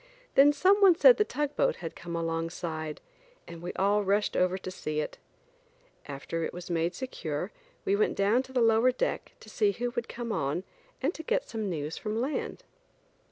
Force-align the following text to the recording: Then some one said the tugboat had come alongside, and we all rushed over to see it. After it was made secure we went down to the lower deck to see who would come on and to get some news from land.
Then 0.33 0.51
some 0.51 0.77
one 0.81 0.95
said 0.95 1.17
the 1.17 1.23
tugboat 1.23 1.75
had 1.75 1.95
come 1.95 2.15
alongside, 2.15 3.01
and 3.47 3.61
we 3.61 3.71
all 3.73 4.03
rushed 4.03 4.35
over 4.35 4.57
to 4.57 4.71
see 4.71 4.99
it. 4.99 5.19
After 6.07 6.43
it 6.43 6.53
was 6.55 6.71
made 6.71 6.95
secure 6.95 7.51
we 7.85 7.95
went 7.95 8.15
down 8.15 8.41
to 8.41 8.51
the 8.51 8.61
lower 8.61 8.91
deck 8.91 9.33
to 9.41 9.47
see 9.47 9.73
who 9.73 9.91
would 9.91 10.09
come 10.09 10.31
on 10.31 10.63
and 11.03 11.13
to 11.13 11.21
get 11.21 11.47
some 11.47 11.69
news 11.69 11.97
from 11.99 12.19
land. 12.19 12.63